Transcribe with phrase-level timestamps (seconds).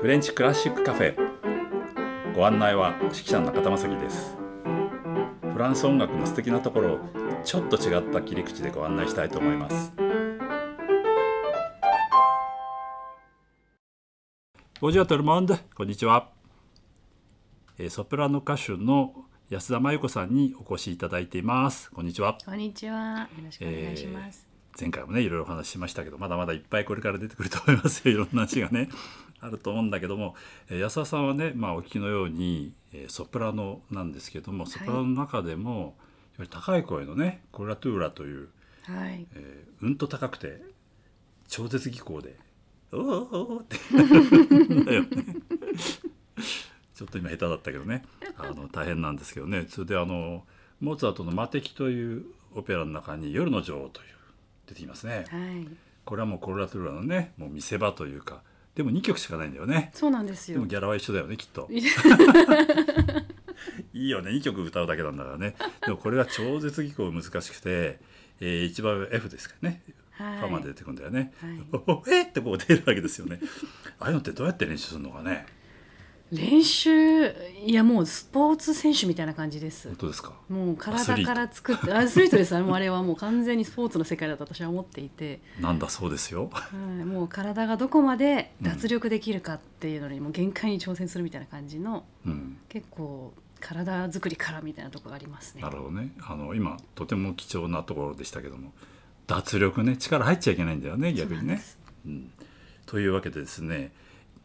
[0.00, 1.16] フレンチクラシックカフェ。
[2.32, 4.36] ご案内は指揮者の中田正樹です。
[5.52, 6.98] フランス音楽の素敵なところを
[7.42, 9.92] ちょっと違った切り口でご案内したいと思います。
[14.80, 16.28] ボジュアトルモンドこんにちは
[17.88, 21.90] ソプラノ歌手の安田真由子さんにお越しいただいています。
[21.90, 28.14] こんにちはこんにちはよろしくお願いします、えー、前回もねいろいろお話ししましたけどまだまだいっぱいこれから出てくると思いますよ。
[28.14, 28.88] いろんな話がね
[29.40, 30.34] あると思うんだけども、
[30.68, 35.96] えー、安田さんはね、まあ、お聞きのように、えー、ソプラノなんですけどもソプラノの中でも、
[36.38, 38.48] はい、高い声のねコラトゥーラという、
[38.82, 39.26] はい。
[39.34, 40.60] えー、うんと高くて
[41.48, 42.36] 超絶技巧で
[42.92, 43.76] 「おおおお」って。
[46.94, 48.04] ちょっと今下手だったけどね。
[48.36, 49.66] あの大変なんですけどね。
[49.68, 50.44] それであの
[50.80, 54.06] モーツァルトの「魔敵」というオペラの中に「夜の女王」という
[54.66, 55.24] 出てきますね。
[55.28, 55.68] はい、
[56.04, 58.42] これはもうコロラトゥーラのねもう見せ場というか
[58.78, 59.90] でも2曲しかないんだよね。
[59.92, 60.54] そうなんですよ。
[60.54, 61.66] でもギャラは一緒だよねきっと。
[61.68, 61.82] い
[63.92, 65.56] いよね2曲歌うだけなんだからね。
[65.84, 67.98] でもこれが超絶技巧難しくて、
[68.40, 71.58] えー、一番 F ですかね、はい、ファまで出てくるんだよね、はい、
[72.14, 73.40] えってこう出るわけですよね。
[73.98, 75.44] ああいうのってどうやって練習するのかね
[76.30, 77.26] 練習
[77.64, 79.88] いやもうスポーツ選手みたいな感じです。
[79.88, 80.32] 本当ですか？
[80.48, 82.36] もう体から作ってアスリート。
[82.36, 82.54] です。
[82.54, 85.40] あれはもう完全にスポーツの世界だと私は思っていて。
[85.60, 95.62] なんだそうですよ、はい、もう体がどこまで脱力できるかっていうのにもう限界に挑戦するみたいな感じの、うん、結構体作りからみたいなところがありますね。
[95.62, 96.12] なるほどね。
[96.20, 98.72] あの今とても貴重なところでしたけども
[99.26, 101.62] 脱力ね力入っちゃいけないんだよね逆にね、
[102.06, 102.30] うん、
[102.86, 103.92] というわけでですね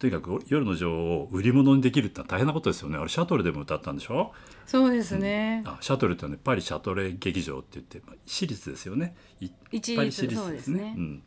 [0.04, 2.98] とにかく夜の女王を売り物にできるってのは大変なことですよね。
[2.98, 4.34] あれシャトルでも歌ったんでしょ？
[4.66, 9.16] そうですね、うん、あシャトルってねパリシャトレ劇場って言って、まあ、私立ですよね。
[9.40, 11.24] いっぱい私立ですね、ね、うん、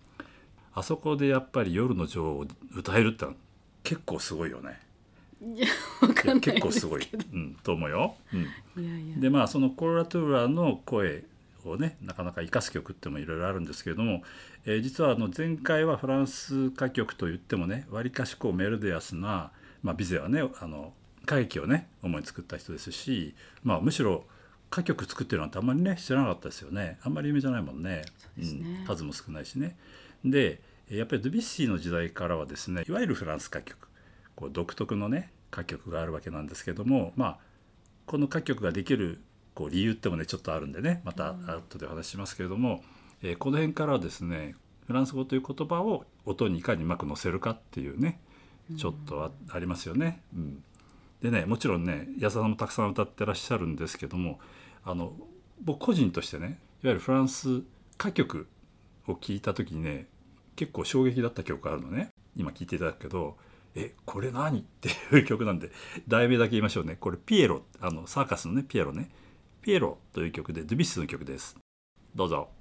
[0.75, 3.37] あそこでやっぱり夜の女王を歌えるってのは
[3.83, 4.79] 結構すごいよね。
[5.41, 5.67] いや
[6.43, 9.17] 結構すごい、うん、と思うよ、うん、いやいや。
[9.17, 11.25] でまあそのコーラトゥーラの声
[11.71, 14.23] をねなかなか生かす曲ってもいろいろあるんですけれども、
[14.65, 19.51] えー、実はあの前回はフランス歌曲といってもねわりかしこうメロディアスな、
[19.83, 20.93] まあ、ビゼはねあの
[21.25, 23.35] 歌劇をね主に作った人ですし、
[23.65, 24.25] まあ、むしろ
[24.71, 26.99] 歌曲作ってるなんてあんまりね知らなかったですよね。
[27.03, 28.05] あんまり有名じゃないもんね、
[28.39, 29.77] うん、数も少ないしね。
[30.25, 30.61] で
[30.91, 33.89] やっぱりドビュッシーの時代からはですねいわゆるフランス歌曲
[34.35, 37.39] こう独特のね歌曲があるわけなんですけどもまあ
[38.07, 39.21] この歌曲ができる
[39.57, 42.85] こう理由ってもねちょっとあるんでねまた後でお話ししますけれども、
[43.23, 44.55] えー、この辺からですね
[44.87, 48.21] フランス語という言葉を音にいかにうまく載せるかっていうね
[48.77, 50.21] ちょっとありますよね。
[50.35, 50.63] うん、
[51.23, 54.39] でねもちろんね安田さんもたくさん歌ってらっしゃるんですけども
[54.85, 55.13] あの
[55.63, 56.47] 僕個人としてね
[56.83, 57.63] いわゆるフランス
[57.99, 58.47] 歌曲
[59.09, 60.07] を聴いた時にね
[60.55, 62.11] 結構衝撃だった曲があるのね。
[62.37, 63.37] 今聴いていただくけど
[63.75, 65.71] えこれ何っていう曲なんで
[66.09, 66.97] 題名だけ言いましょうね。
[67.01, 69.11] これピエロあのサーカスのねピエロね
[69.67, 71.57] ピエロという曲でドゥビスの曲です。
[72.15, 72.56] どうぞ。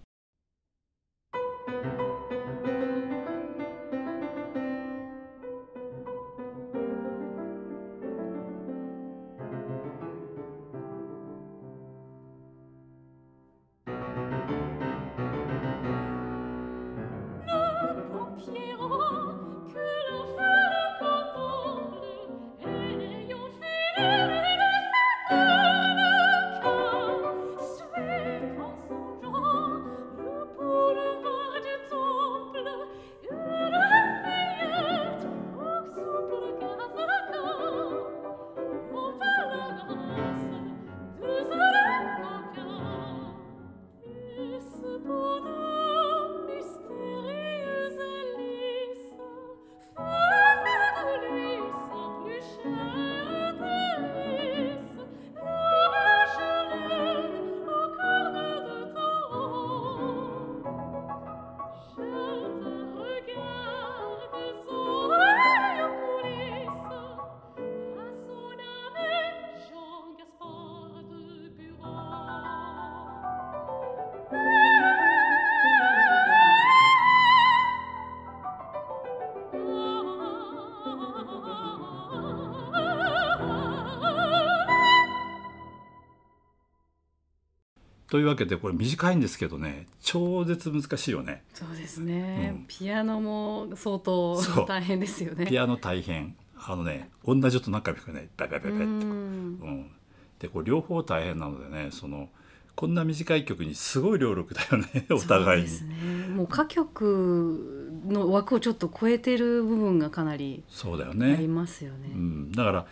[88.16, 91.44] というわけでこれ短いんですけどね超絶難しいよね。
[91.53, 95.46] そうですね、うん、ピアノも相当大変ですよね。
[95.46, 96.34] ピアノ大変。
[96.58, 99.91] あのね同じ音何回も弾くねバイバイバイバイってうん、
[100.40, 102.29] でこれ両方大変なのでねその
[102.76, 105.90] こんな短い曲にすごい両力だよね お互いに。
[105.90, 112.11] ね、もう歌曲の枠をちょっと超えてる部分がかなりそうだよあねりますよね。
[112.14, 112.85] うん、だから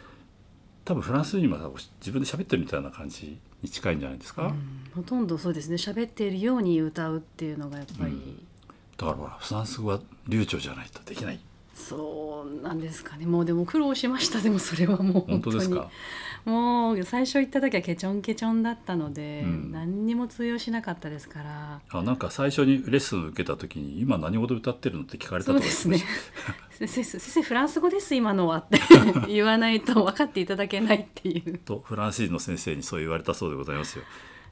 [0.83, 1.71] 多分フランス人は
[2.01, 4.83] 自分で喋ってるみたいな感じに近いんじゃないですか、うん。
[4.93, 5.75] ほとんどそうですね。
[5.75, 8.47] 喋っているように歌うっていうのがやっぱり、うん。
[8.97, 11.39] だからほらフランス語は流暢じゃないとできない。
[11.73, 13.25] そうなんですかね。
[13.25, 14.39] もうでも苦労しました。
[14.39, 15.53] でもそれはもう本本当に。
[15.55, 15.89] 当ですか？
[16.45, 19.71] もう最初行った時はケチョンケチョンだったので、うん。
[19.71, 21.81] 何にも通用しなかったですから。
[21.89, 25.99] あなんか最初にレッスンを受けた時に「今何語で歌ってるの?」って聞かれたとですね。
[26.71, 28.79] 先生先生フランス語です今のはって
[29.29, 31.57] 言わないと分かっていただけないっていう。
[31.59, 34.03] とフランス人の先生にそう言われたそうでございますよ。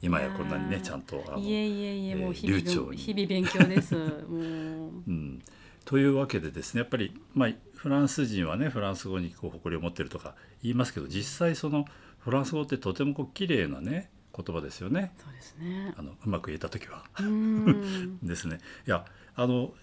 [0.01, 3.95] 今やこんなにねちゃんとあのいえいえいえもう日々,、日々勉強です。
[3.95, 4.07] もう。
[5.07, 5.41] うん、
[5.85, 11.85] というわけでですねやっぱり、まあ、フランス人はねフランス語にこう誇りを持ってるとか言いますけど実際その
[12.19, 15.11] フランス語ってとてもこう綺麗なね言葉ですよね。
[15.17, 15.93] そうですね。
[15.97, 17.03] あのうまく言えた時は。
[18.23, 18.59] ですね。
[18.87, 19.05] いや
[19.35, 19.73] あの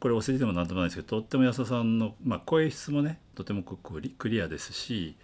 [0.00, 5.16] これお世辞でも何でもないですけどとっても安田さんの、まあ、声質もねとてもこうクリクリアですし、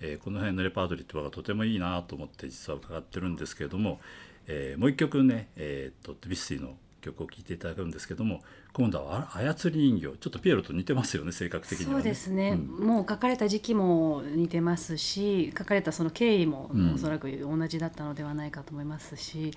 [0.00, 4.00] えーこの辺のレパートリーってのがとてもいいなと思って実は伺ってるんですけれども、
[4.46, 6.76] えーもう一曲ね、えー、とドゥビッシーの
[7.06, 8.42] 曲を聴いていただくんですけども
[8.72, 11.96] 今度はあ操り人形ちょっとピエロと似てますよね性格的にはね。
[11.96, 12.86] そうですね、うん。
[12.86, 16.94] もう書かれた時期も似てますし書かれたその経緯もうん。
[16.94, 19.52] おそらく同じだったのではないかと思いますし、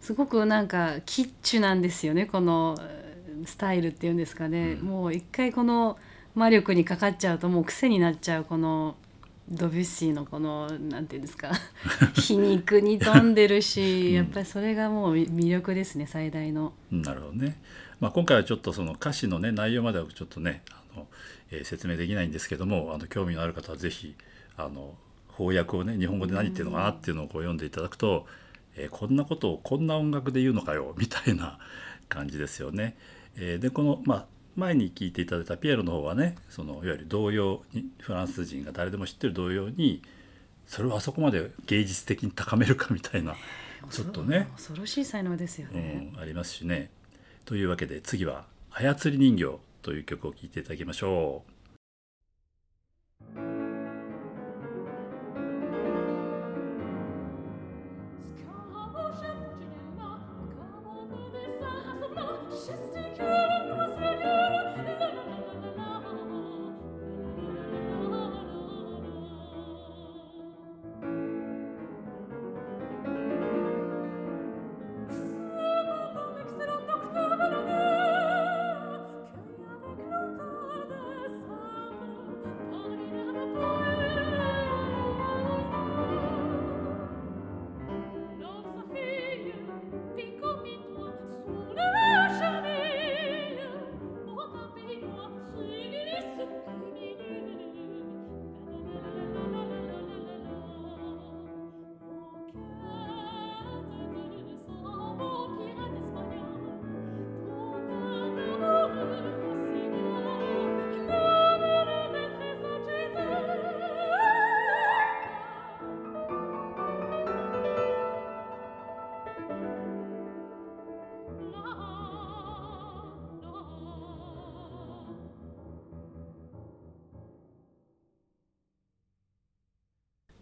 [0.00, 4.88] すごくなんかキッチュなんですよねこのえースタイルっていうんですかね、うん。
[4.88, 5.96] もう一回この
[6.34, 8.96] 魔力にかかっちゃうともう癖になっちゃうこの
[9.50, 11.52] ドビュッシーのこのなんていうんですか
[12.14, 16.74] 皮肉に富んでるし、うんやっぱりそれがもう魅力ですね最大の。
[16.92, 17.60] うんなるほどね、
[18.00, 21.06] まあ、今回はちょっとその歌詞のね内容まではちょっとねあの、
[21.50, 24.14] えー説明できないんですけどもあの興味のある方はぜひ
[24.56, 24.94] あの
[25.36, 28.26] 翻訳をね日本語で何言ってるのかなっていうのをこう読んでいただくと、
[28.76, 31.58] えーこんなことをこんな音楽で言うのかよみたいな
[32.08, 32.96] 感じですよね。
[33.36, 34.26] えーでこの、まあ、
[34.58, 40.02] 前に聞いていただいたピエロの方はねそのいわゆる童謡にフランス人が誰でも知ってる童謡に
[40.66, 43.36] それをあそこまで芸術的に高めるかみたいな
[43.90, 46.10] ちょっとね恐ろしい才能ですよね。
[46.14, 46.90] うん、ありますしね。
[47.44, 51.57] というわけで次は「操り人形」という曲を聴いていただきましょう。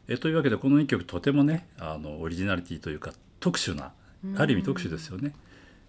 [0.08, 3.92] えというわけでこの2曲とてもねあのオリジナリティというか特殊な
[4.36, 5.32] ある意味特殊ですよね。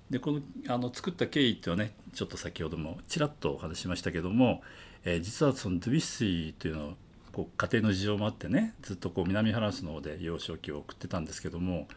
[0.09, 4.61] でこのあの作った経緯っていうのはねちょっと先ほどもちらっとお話ししましたけども、
[5.03, 6.93] えー実はそのドゥビッシーというのは
[7.33, 11.87] こう家庭の事情もあってねずっとこう南フランスの方で幼少期を送ってたんですけども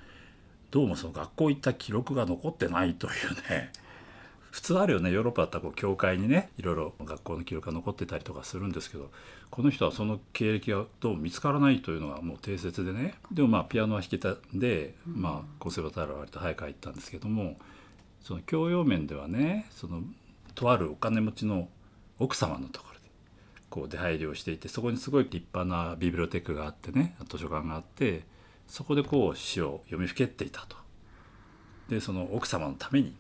[0.71, 3.13] どうもその学校行った記録が残ってないという
[3.51, 3.73] ね
[4.51, 9.11] 普通あるよねヨーロッパだったらこう教会にねいろいろ学校の記録が残ってたりとかするんですけど
[9.51, 17.57] この人はその経歴がどうも見つからないというのがもう定説でねでもまあピアノは弾けたんで、まあ、コンセバターは割と早く入ったんですけども
[18.23, 20.03] その教養面ではねその
[20.55, 21.69] とあるお金持ちの
[22.19, 23.01] 奥様のところで
[23.71, 28.25] こう出入りをしていてそこにすごい立派なビブリオテックがあってね図書館があって
[28.67, 30.77] そこでこう詩を読みふけっていたと。
[31.89, 33.17] でその奥様のために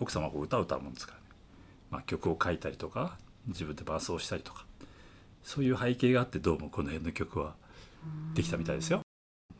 [0.00, 1.24] 奥様はこう歌を歌うもんですからね、
[1.90, 4.64] まあ、曲を書いたりとか自分で伴奏したりとか。
[5.44, 7.54] そういう背景があってどうもこの辺の曲は
[8.34, 9.00] できたみたいですよ。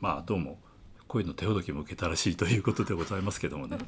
[0.01, 0.59] まあどうも
[1.07, 3.79] こういうの手ほどきも受けたらしいということでございますけどもね。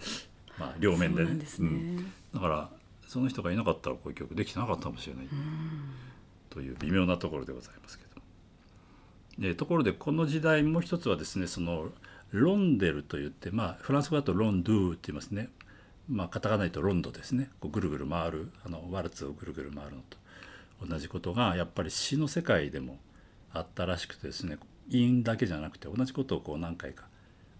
[0.59, 1.35] まあ両面でね。
[1.35, 1.45] ね。
[1.59, 2.13] うん。
[2.33, 2.71] だから
[3.07, 5.27] その人がいなかったらこういう曲できてなかったかもしれない。
[6.51, 8.21] という微妙なところでございますけど
[9.49, 11.87] でところでこの時代もう一つはですねその
[12.33, 15.49] ロンデルといってまあフランス語だとロンドゥって言いますね
[16.11, 20.19] まあカタカナで言うとロンドですねこうぐるぐる回るあのワルツをぐるぐる回るのと
[20.87, 22.99] 同じことがやっぱり詩の世界でも
[23.53, 27.05] あったらしくてですね韻だけじゃなくて同じことをこう何回か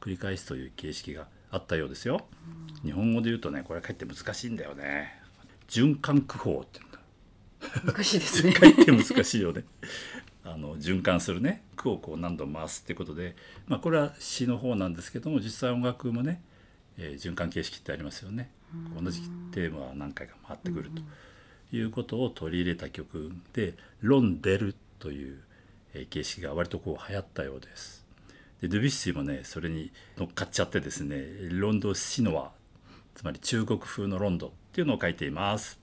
[0.01, 2.27] 繰り返すという形式があったようですよ。
[2.83, 5.21] 日本語で言うとねこれかえって難しいんだよね。
[5.69, 7.93] 循環句法って言うんだ。
[7.93, 9.65] 難しいですね かえって難しいよね。
[10.43, 16.43] あの循環するね句をこう何度も回すっていうことで、まあ、これは詩の方なんですけども実際音楽もね、
[16.99, 18.51] えー循環形式ってありますよね。
[19.03, 19.21] 同じ
[19.53, 25.41] テーマは何回か回ってくるということを取り入れた曲で「ロンデル」という
[25.95, 28.07] えー形式が割とこう流行ったようです。
[28.61, 32.53] でドゥビュッシーもねそれに乗っかっちゃってですねロンドシノワ
[33.15, 35.80] つまり中国風のロンドっていうのを書いています。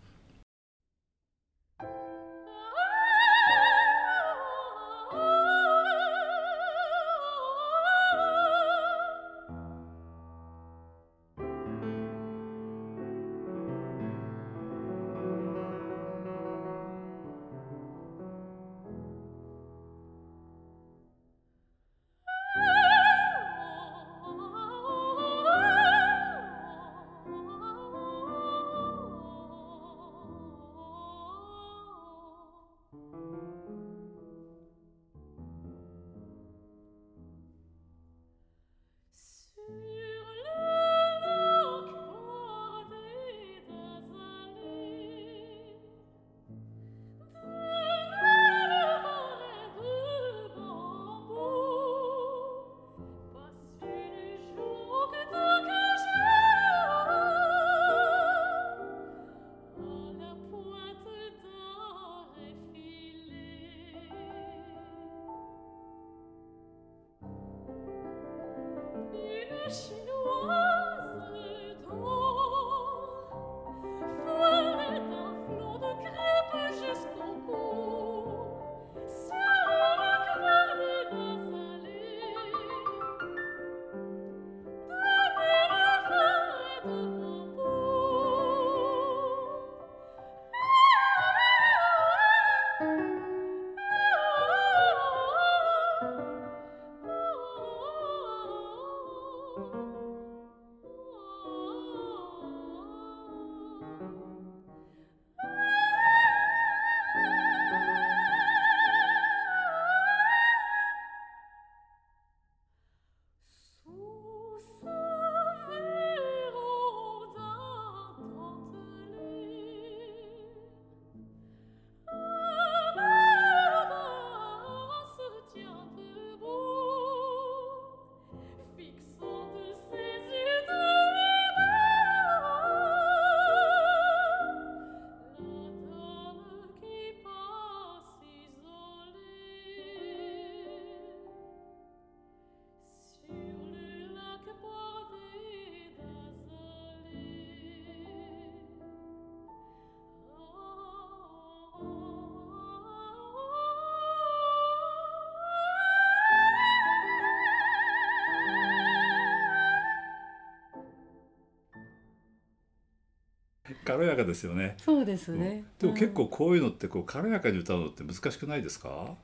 [163.88, 164.76] 軽やかですよね。
[164.78, 169.16] そうですね、でも結構うんこういうのってこう軽やかに歌うのって難しくないですか？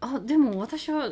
[0.00, 1.10] あでも私は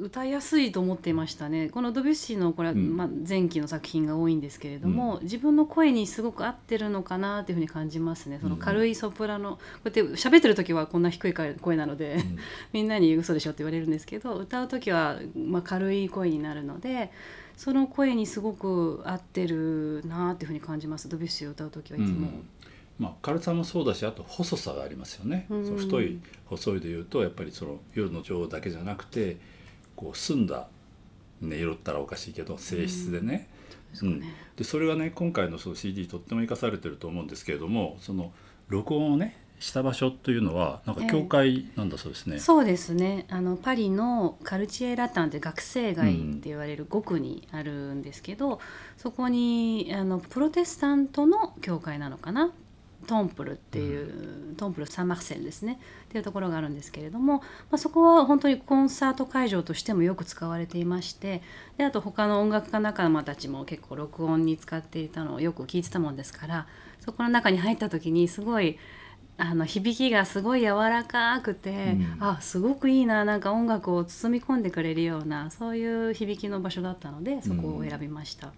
[0.00, 1.68] 歌いやすいと思っていましたね。
[1.68, 2.96] このドビュッシーのこれは、うん。
[2.96, 8.38] まあ、前期の作品が多いんですけれども、自分の声にすごく合ってるのかなっていうふうに感じますね。
[8.40, 12.38] その軽いソプラノ、こうやって喋ってる時はこんな低い声なので、うん。
[12.72, 17.10] みんなに嘘でしょって言われるんですけど歌う時は、まあ、軽い声になるので
[17.56, 21.08] その声にすごく合ってるなっていうふうに感じます。
[21.08, 22.28] ドビュッシーを歌う時はいつも。
[22.28, 22.44] うん。
[22.98, 25.64] まあ、軽さもそうだしあと細さがありますよね、うん。
[25.64, 29.38] その太い細いでいうとやっぱりその夜の女王だけじゃなくて
[30.00, 30.68] こう澄んだ
[31.42, 33.48] 音色ったらおかしいけど性質でね,、
[34.02, 34.22] うん。
[34.56, 38.32] でそれがね今回のその CD とっても生かされてると思うんですけれどもその
[38.68, 42.38] 録音をねした場所というのはなんか教会なんだそうですね。
[42.38, 43.26] そうですね。
[43.28, 48.58] あのパリのカルチエ・ラタンって学生街って言われる5区にあるんですけど、
[48.96, 52.52] そこにあのプロテスタントの教会なのかな
[53.10, 61.42] トンプルっていう、トンプル・サン・マクセルですねっていうところがあるんですけれども、まあ、そこは本当にコンサート会場としてもよく使われていまして
[61.76, 66.68] であと他の音楽家仲間たちも結構録音に使っていたのをよく聞いてたもんですから
[67.00, 68.78] そこの中に入った時にすごい
[69.38, 78.52] あの響きがすごい柔らかくて、うんあすごくいいななんか音楽を包み込んでくれるようなそういう響きの場所だったのでそこを選びました。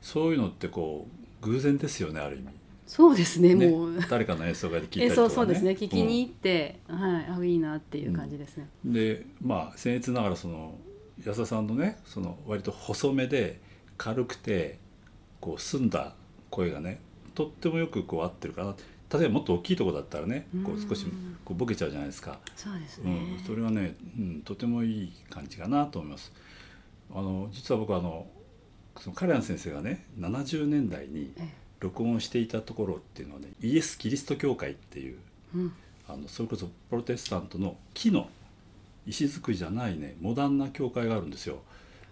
[0.00, 1.06] そういうのってこ
[1.42, 2.61] う偶然ですよねある意味。
[2.92, 3.98] そうですねねもう。
[4.10, 8.92] 誰かの演奏会で聞いたえりとか、ね、そうそうですね聞きに行って、はいあいいなっていう感じですね、うん。
[8.92, 10.74] でまあ僭越ながらその
[11.24, 13.60] 安田さんのねその割と細めで
[13.96, 14.78] 軽くて
[15.40, 16.12] こう澄んだ
[16.50, 17.00] 声がね
[17.34, 18.76] とってもよくこう合ってるかな。
[19.10, 26.30] 例えばもっと大きいところだったらねこう少しうんこうボケちゃうじゃないですか、そうですね、うん、それはね、うん、とてもいい感じかなと思います。
[27.14, 28.26] あの実は僕はあの
[28.98, 35.18] そのカレアン先生がね70年代にえ録音していたところっていうのはねイエス・キリスト教会っていう
[35.54, 35.72] うん。
[36.08, 38.28] あのそれこそプロテスタントの木の
[39.06, 41.60] 石造りじゃないねモダンな教会があるんですよ。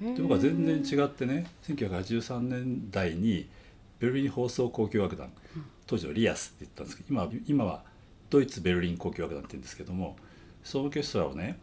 [0.01, 3.47] で僕は全然違ってね1983年代に
[3.99, 5.31] ベルリン放送交響楽団
[5.87, 7.83] 当時はリアスって言ったんですけど今は今は
[8.31, 10.17] ドイツベルリン交響楽団って言うんですけども
[10.65, 11.59] そのオーケストラをね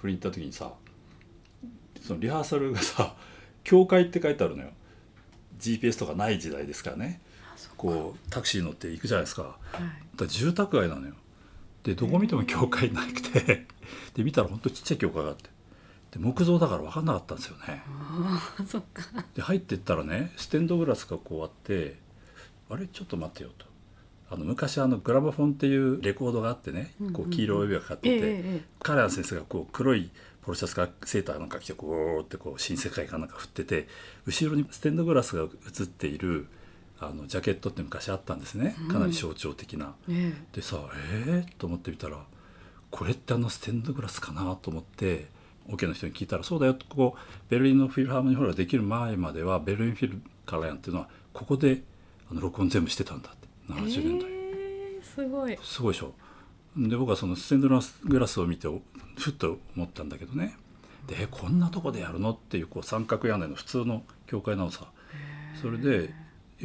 [0.00, 0.72] 振りに行った時にさ
[2.00, 3.14] そのリハーサルがさ
[3.62, 4.70] 「教会」って書いてあるのよ。
[5.58, 7.20] GPS とかない時代ですからね
[7.76, 9.42] こうタクシー乗って行くじゃないですか。
[9.42, 10.16] はい。
[10.16, 11.14] だ住宅街なのよ。
[11.82, 13.66] でどこ見ても教会なくて。
[14.14, 15.50] で見たらほんとちっちゃい教会があって。
[16.12, 17.82] で木造だから分かんなかったんですよね。
[17.86, 19.02] ああそっか。
[19.34, 21.96] で入ってったらねステンドグラスがこうあって
[22.68, 23.66] あれちょっと待ってよと。
[24.30, 27.22] あの昔あのグラマフォンっていうレコードがあってねうんうんうん。
[27.22, 30.10] こう黄色い帯がかかってええて、えカレアン先生がこう黒い
[30.42, 33.88] ポロシャツかセーターなんか着てこうってこう新世界かなんか振ってて
[34.26, 36.48] 後ろにステンドグラスが映っている
[37.02, 38.76] あのジャケットって昔あったんですね。
[38.90, 39.94] かなり象徴的な。
[40.08, 40.56] ええ。
[40.56, 40.78] でさ
[41.14, 42.24] えー、と思ってみたら
[42.90, 45.28] これってあのステンドグラスかなと思って
[45.68, 47.16] オケの人に聞いたら「そうだよ」ここ
[47.48, 51.82] ベルリンのフィルハーモニーホールができる前まではベルリンフィルカラヤンっていうのはここで
[52.30, 53.48] あの録音全部してたんだって。
[53.68, 55.58] 70年代、ええすごい。
[55.62, 56.14] すごいでしょ。
[56.76, 58.66] で僕はそのステンドグラスを見て
[59.16, 60.56] ふっと思ったんだけどね。
[61.06, 62.32] でえこんなとこでやるの？
[62.32, 64.86] っていうこう三角屋根の普通の教会なのさ
[65.60, 66.14] それで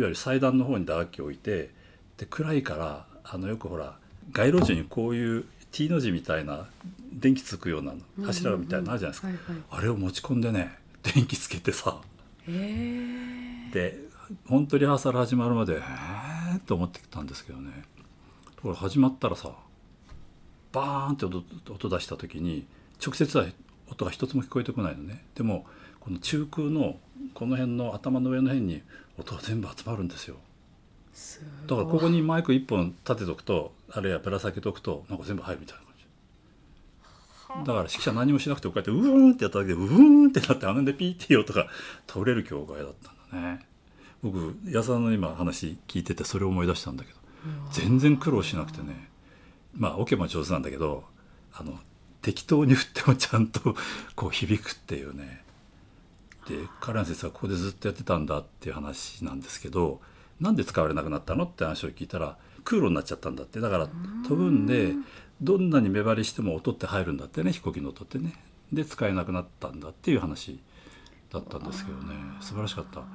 [0.05, 1.71] ゆる祭壇の方に打楽器を置いて
[2.17, 3.95] で暗いからあのよくほら
[4.31, 6.67] 街路樹にこういう T の字みたいな
[7.13, 7.93] 電気つくような
[8.25, 11.99] 柱みたいなのあるじゃないですか、あれを持ち込んでね電気つけてさ。
[12.47, 14.07] ええで
[14.45, 17.71] 本当リハーサル始まるまでえーと思ってたんですけどね。
[18.55, 19.51] ところが始まったらさ
[20.71, 22.65] バーンって音音出した時に
[23.03, 23.45] 直接は
[23.89, 25.23] 音が一つも聞こえてこないのね。
[25.35, 25.65] でも
[25.99, 26.97] この中空の
[27.33, 28.81] この辺の頭の上の辺に
[29.17, 30.35] 音が全部集まるんですよ。
[31.13, 37.67] すだからここにマイク一本立てとくとあるいはぶら下げとくとなんか全部入るみたいな感じ。
[37.67, 41.67] だから指揮者何もしなくてこうやってうーんってやっただけでうーんってなってあのでピーっていう音が
[42.07, 43.65] 倒れる教会だったんだね。
[44.21, 47.17] 僕安田の今話聞いててそれを思い出したんだけど
[47.71, 49.09] 全然苦労しなくてね。
[49.73, 51.03] まあオケも上手なんだけど
[51.53, 51.79] あの
[52.21, 53.75] 適当に振ってもちゃんと
[54.15, 55.43] こう響くっていうね
[56.47, 59.99] でカレン先生はここでずっとやってたんだっていう話なんですけど
[60.39, 63.59] なんで使われなくなったのって話を聞いたら空路になっちゃったんだって。
[63.59, 63.87] だから
[64.27, 64.93] 飛ぶんで
[65.41, 68.33] どんなに目張りしても音って入るんだってね飛行機の音ってね。
[68.71, 70.59] で使えなくなったんだっていう話
[71.31, 72.15] だったんですけどね。
[72.41, 72.99] 素晴らしかった。
[72.99, 73.05] だ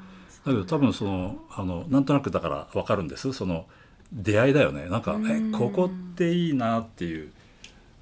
[0.46, 3.32] けど多分そのあのなんとなくだから分かるんです。
[3.32, 3.66] その
[4.12, 4.86] 出会いだよね。
[4.88, 5.54] なんかうん。
[5.54, 7.32] えここっていいなっていう。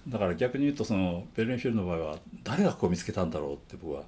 [0.09, 4.05] だから逆に言うとそのベルリンフィルの場合は誰がここを見つけたんだろうって僕は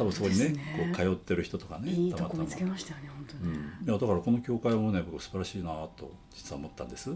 [0.00, 0.94] 多分そこにねね。
[0.94, 2.30] こう通ってる人とかねいいたまたま。
[2.30, 7.14] とこ見つけましたよね本当に、うん、いやだからこの教会もね僕素晴らしいなと実は思ったんです。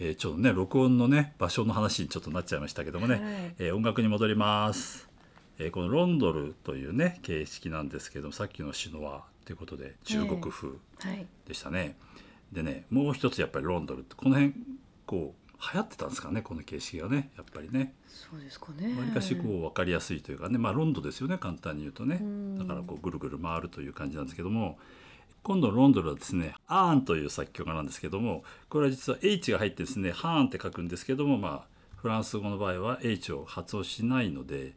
[0.00, 3.22] えーちょっとね録音のね場所の話にちょっとなっちゃいましたけどもね、はい
[3.58, 5.08] えー音楽に戻ります、
[5.58, 10.74] えーこのロンドルというね形式なんですけどもさっきのシノワということで中国風は
[11.14, 11.26] い。
[11.46, 11.96] でしたね。
[12.50, 14.54] でねもう一つやっぱりロンドルってこの辺
[15.06, 15.41] こう
[15.72, 17.94] 流行ってたんですかねこの形式がねやっぱりね。
[18.08, 18.98] そうですかね。
[18.98, 22.18] わりかしこう分かりやすいというかねまあロンドですよね簡単に言うとね。
[22.20, 22.58] うん。
[22.58, 24.78] だからこうぐるぐる回るという感じなんですけども
[25.42, 34.72] 今度のロンドルはですねアーンという作曲家なんですけどもこれは実は H が入ってですねハーンって書くんですけどもまあフランス語の場合は H を発音しないので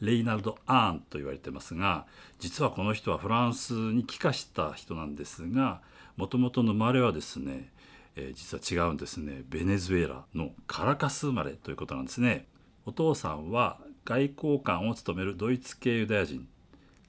[0.00, 2.04] レイナルド・アーンと言われてますが
[2.38, 5.80] 実はこの人はフランスに帰化した人なんですが
[6.16, 7.68] もともとの生まれはですね、
[8.16, 12.46] えー実は違うんですねベネズエラのカラカス生まれということなんですね。
[12.86, 16.46] お父さんは外交官を務めるドイツ系ユダヤ人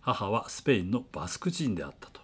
[0.01, 2.21] 母はスペインのバスク人であったと。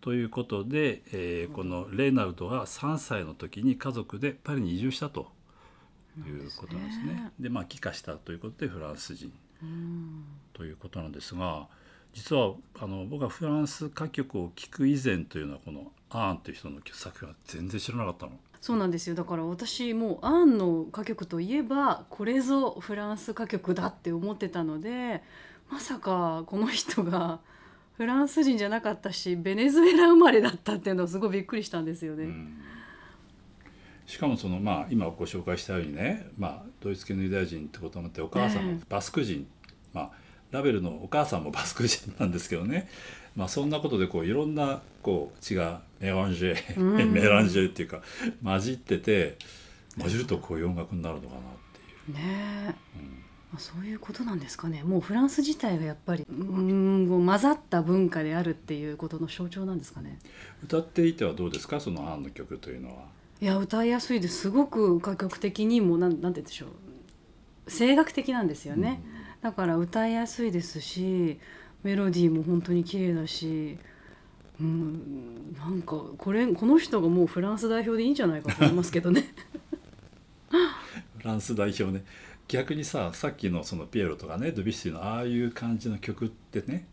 [0.00, 5.30] ということで、えーこのレイナルドが3歳の時に家族でパリに移住したと
[6.26, 7.32] いうことなんですね。
[7.40, 9.32] でまあ帰化したということでフランス人
[9.62, 11.66] うんということなんですが
[12.16, 18.32] 実はあの僕はフランス歌曲を聴く以前というのはこのアーンという人の作品は全然知らなかったの。
[18.62, 25.22] そうなんですよだから私もうアンの歌曲といえばこれぞフランス歌曲だって思ってたので
[25.70, 27.38] まさかこの人が
[27.98, 32.24] フランス人じゃなかったしベネズエラ生まれだったっていうのはすごいびっくりしたんですよね。
[32.24, 32.62] うん
[34.06, 39.48] しかもそのまあ今ご紹介したようにね、まあ、ドイツ系のユダヤ人ってことになってお母さんえもバスク人、
[39.92, 40.10] まあ、
[40.50, 42.88] ラベルのお母さんもバスク人なんですけどね、
[43.34, 47.12] まあ、そんなことでこういろんなこう血がメランジェ、うん。
[47.12, 48.00] メランジェっていうか
[48.42, 49.38] 混じってて
[49.98, 52.14] 混じるとこういう音楽になるのかなっていう。
[52.14, 52.98] ねえ。
[52.98, 53.22] うん。
[53.52, 54.82] まあそういうことなんですかね。
[54.82, 60.18] もうフランス自体がやっぱりうーんこう混ざった文化であるっていうことの象徴なんですかね。
[60.64, 61.80] 歌っていてはどうですか？
[61.80, 63.04] そのアンの曲というのは。
[63.40, 64.42] いや歌いやすいです。
[64.42, 66.68] すごく歌曲的にもなんなんて言うんでしょう。
[67.70, 69.02] 声楽的なんですよね、
[69.42, 71.38] だから歌いやすいですし
[71.82, 73.78] メロディーも本当に綺麗だし、
[74.60, 79.32] うん、なんかこれこの人がもうフランス代表でいいんじゃないかと思いますけどね。
[81.18, 82.04] フランス代表ね
[82.48, 86.86] 逆にささっきのそのピエロとかねドビュッシーのああいう感じの曲ってね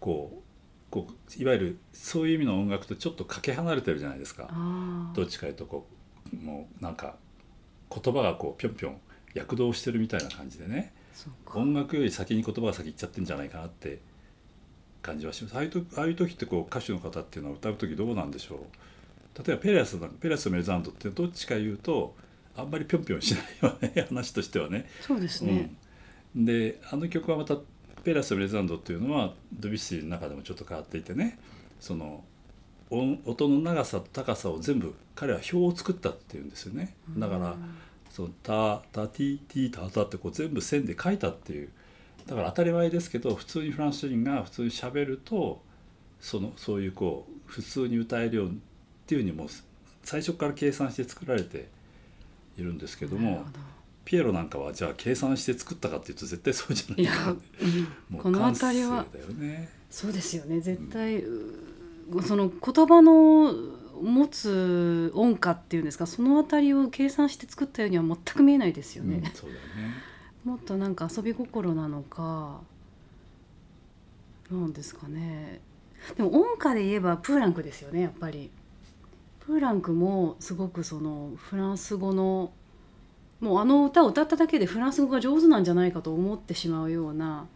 [0.00, 0.44] こう
[0.90, 4.48] こういわゆるそういう意味の音楽とちょっとかけ離れてるじゃないですか。
[5.14, 5.86] どっちかというとこ
[6.32, 7.16] うもうなんか
[7.90, 9.00] 言葉がこうぴょんぴょん
[9.34, 10.92] 躍動してるみたいな感じでね
[11.54, 14.00] 音楽より先に言葉が先行っちゃってんじゃないかなって
[15.02, 15.56] 感じはします。
[15.56, 18.58] ああいうとああいう時ってこう歌手の方っていうのは歌う時どうなんでしょう。
[19.46, 22.14] 例えばペレスなんペレスとメルザンドってどっちか言うと
[22.56, 24.88] あんまりぴょんぴょんしないよね話としてはね。
[25.00, 25.70] そうですね。
[26.36, 27.56] うん、であの曲はまた
[28.02, 31.38] ペレスとメルザンドっていうのはドビュッシーの中でもちょっと変わっていてね。
[31.80, 32.24] その
[32.90, 36.94] 音音の長さと高さを全部彼は表を作ったっていうんですよね。
[37.16, 37.56] だから
[38.14, 41.68] そのタタティティタタってこう全部線で書いたっていう。
[42.26, 45.60] だから当たり前ですけど普通にフランス人が普通にしゃべると
[46.20, 48.50] そのそういうこう普通に歌えるようっ
[49.06, 49.48] ていうふうにもう
[50.04, 51.68] 最初から計算して作られて
[52.56, 53.44] いるんですけども
[54.04, 57.12] ピエロなんかはじゃあ計算して作ったかっていうと絶対そうじゃないいや、
[58.12, 58.18] うん。
[58.18, 59.04] この辺りは。
[59.90, 60.60] そうですよね。
[60.60, 63.54] 絶対、うその言葉の
[64.04, 69.94] 持つ音歌っていうんですかそのあたりを計算して作ったようには全く見えないですよね、うん、そうだよね。
[70.44, 72.60] もっとなんか遊び心なのか
[74.50, 75.60] なんですかね。
[76.16, 78.50] でも音歌で言えばプーランクですよねやっぱり。
[79.40, 82.52] プーランクもすごくそのフランス語の
[83.40, 87.46] もうあの歌を歌っただけでフランス語が上手なんじゃないかと思ってしまうような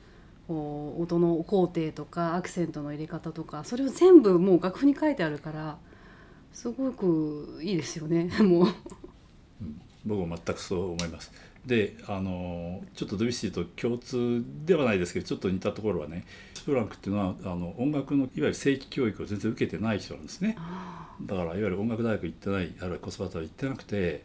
[0.46, 5.78] こう音の工程とかアクセントの入れ方とかそれを全部もう楽譜に書いてあるから
[6.52, 8.66] すごくいいですよね もう。
[9.62, 11.32] うん僕も全くそう思います。
[11.66, 16.24] であのちょっとドビュッシーと共通ではないですけどちょっと似たところはね
[16.64, 20.54] プランクっていうのはあの音楽のいわゆる正規教育を全然受けてない人なんですね。
[20.58, 24.24] あだからいわゆる音楽大学行ってないあるいはコスバター行ってなくて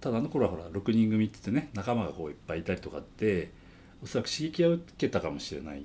[0.00, 3.50] ただあの頃はほら6人組って言ってね仲間がこういっぱいいたりとかって
[4.02, 5.84] おそらく刺激は受けたかもしれない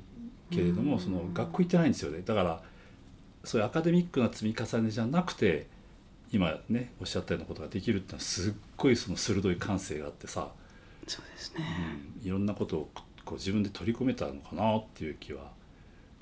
[0.52, 2.62] けれどもうんその学校行ってないんですよねだから
[3.44, 5.68] そういうアカデミックな積み重ねじゃなくて
[6.32, 10.52] 今ねおっしゃったようなことができるってのはすっごいその鋭い感性があってさ、
[11.08, 11.66] そうですうね、
[12.24, 12.90] ん、いろんなことを
[13.26, 15.52] こう自分で取り込めたのかなっていう気は。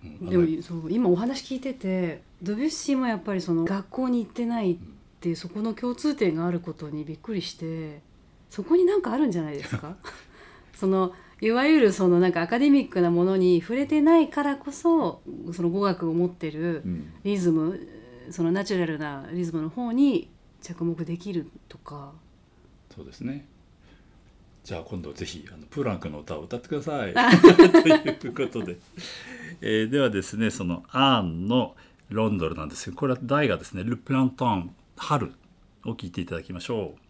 [0.04, 0.28] うん。
[0.28, 4.78] あでのもそう今お話聞いててドビュッシーもやっぱりその学校に行ってないっ
[5.20, 8.02] ていうそこの共通点があることにびっくりして
[8.50, 9.96] そこになんかあるんじゃないですか？
[10.74, 15.22] そのいわゆるそのなんかアカデミックなものに触れてないからこそ
[15.54, 17.80] その語学を持ってるうんリズム
[18.30, 20.30] そのナチュラルなリズムの方に
[20.62, 22.12] 着目できるとか
[22.94, 23.46] そうですね。
[24.64, 27.14] じゃあ今度ぜひあのプーランクの歌を歌ってください。
[28.20, 28.78] ということで、
[29.62, 31.76] えーではですねそのアーンの
[32.10, 35.32] ロンドルなんですけどこれは題がですね「ル・プラントン春」
[35.86, 37.09] を聞いていただきましょう。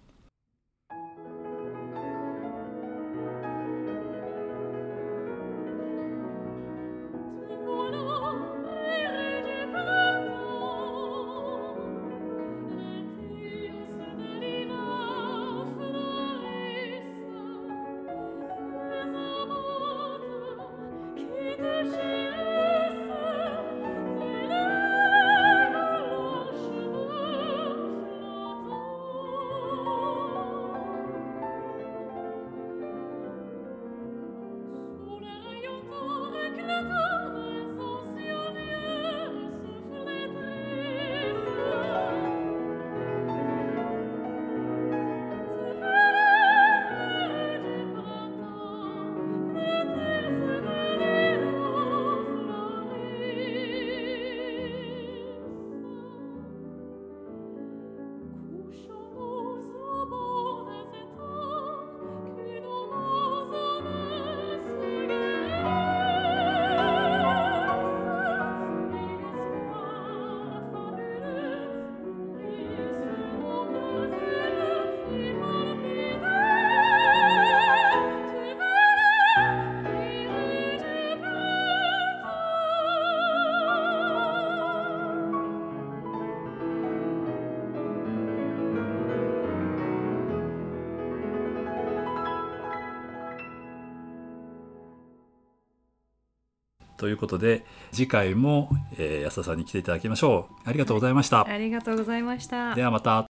[96.99, 100.69] ということで次回も、えー安田さんに来ていただきましょう。
[100.69, 102.75] ありがとうございました、ありがとうございました。
[102.75, 103.25] ではまた。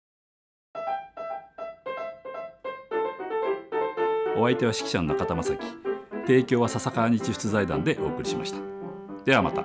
[4.39, 5.67] お相手は指揮者の中田正樹。
[6.27, 8.59] 提供は笹川日出財団でお送りしました。
[9.25, 9.65] ではまた